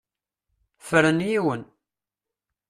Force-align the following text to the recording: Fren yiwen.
Fren 0.87 1.19
yiwen. 1.27 1.63